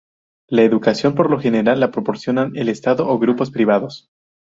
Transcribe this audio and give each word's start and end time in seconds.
La 0.47 0.63
educación, 0.63 1.13
por 1.13 1.29
lo 1.29 1.39
general, 1.39 1.79
la 1.79 1.91
proporcionan 1.91 2.53
el 2.57 2.69
Estado 2.69 3.07
o 3.07 3.19
grupos 3.19 3.51
privados. 3.51 4.09